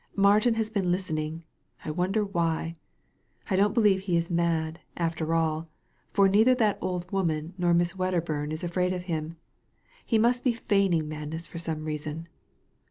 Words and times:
"Martin 0.31 0.55
has 0.55 0.71
been 0.71 0.91
listening. 0.91 1.43
I 1.85 1.91
wonder 1.91 2.25
why? 2.25 2.73
I 3.51 3.55
don't 3.55 3.75
believe 3.75 3.99
he 3.99 4.17
is 4.17 4.31
mad, 4.31 4.79
after 4.97 5.35
all, 5.35 5.67
for 6.11 6.27
neither 6.27 6.55
that 6.55 6.79
old 6.81 7.11
woman 7.11 7.53
nor 7.55 7.75
Miss 7.75 7.95
Wedderburn 7.95 8.51
is 8.51 8.63
afraid 8.63 8.93
of 8.93 9.03
him. 9.03 9.37
He 10.03 10.17
must 10.17 10.43
be 10.43 10.53
feigning 10.53 11.07
madness 11.07 11.45
for 11.45 11.59
some 11.59 11.85
reason. 11.85 12.27